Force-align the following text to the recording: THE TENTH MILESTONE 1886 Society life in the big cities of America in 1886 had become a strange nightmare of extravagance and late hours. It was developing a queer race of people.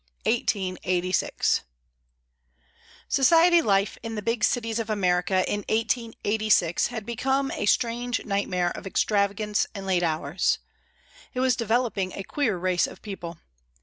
THE 0.23 0.39
TENTH 0.41 0.55
MILESTONE 0.83 0.93
1886 0.93 1.61
Society 3.07 3.61
life 3.61 3.99
in 4.01 4.15
the 4.15 4.23
big 4.23 4.43
cities 4.43 4.79
of 4.79 4.89
America 4.89 5.43
in 5.47 5.59
1886 5.69 6.87
had 6.87 7.05
become 7.05 7.51
a 7.51 7.67
strange 7.67 8.25
nightmare 8.25 8.71
of 8.75 8.87
extravagance 8.87 9.67
and 9.75 9.85
late 9.85 10.01
hours. 10.01 10.57
It 11.35 11.39
was 11.39 11.55
developing 11.55 12.13
a 12.13 12.23
queer 12.23 12.57
race 12.57 12.87
of 12.87 13.03
people. 13.03 13.37